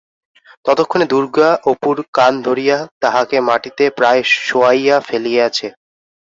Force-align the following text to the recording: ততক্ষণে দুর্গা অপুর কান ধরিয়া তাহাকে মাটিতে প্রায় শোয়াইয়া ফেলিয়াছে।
ততক্ষণে 0.65 1.05
দুর্গা 1.11 1.49
অপুর 1.71 1.95
কান 2.13 2.33
ধরিয়া 2.47 2.77
তাহাকে 3.01 3.37
মাটিতে 3.47 3.83
প্রায় 3.97 4.21
শোয়াইয়া 4.39 4.97
ফেলিয়াছে। 5.07 5.67